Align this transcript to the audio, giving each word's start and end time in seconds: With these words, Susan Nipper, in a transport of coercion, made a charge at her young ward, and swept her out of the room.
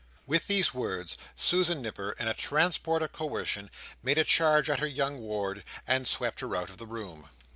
With 0.25 0.47
these 0.47 0.73
words, 0.73 1.15
Susan 1.35 1.79
Nipper, 1.79 2.15
in 2.19 2.27
a 2.27 2.33
transport 2.33 3.03
of 3.03 3.11
coercion, 3.11 3.69
made 4.01 4.17
a 4.17 4.23
charge 4.23 4.67
at 4.67 4.79
her 4.79 4.87
young 4.87 5.19
ward, 5.19 5.63
and 5.85 6.07
swept 6.07 6.39
her 6.39 6.55
out 6.55 6.71
of 6.71 6.79
the 6.79 6.87
room. 6.87 7.29